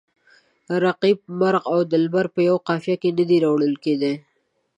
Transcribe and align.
رقیب، 0.83 1.17
مرغ 1.39 1.63
او 1.73 1.79
دلبر 1.91 2.25
په 2.35 2.39
یوه 2.47 2.61
قافیه 2.67 2.95
کې 3.01 3.09
نه 3.17 3.23
شي 3.29 3.37
راوړل 3.43 3.73
کیدلای. 3.83 4.15